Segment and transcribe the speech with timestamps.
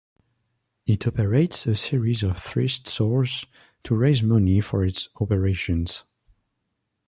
[0.87, 3.45] It operates a series of thrift stores
[3.83, 6.05] to raise money for its operations.